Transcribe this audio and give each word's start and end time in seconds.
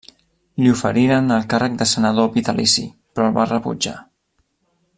Li 0.61 0.69
oferiren 0.75 1.27
el 1.35 1.43
càrrec 1.51 1.75
de 1.81 1.87
senador 1.91 2.31
vitalici, 2.39 2.87
però 3.15 3.29
el 3.29 3.37
va 3.37 3.47
rebutjar. 3.51 3.95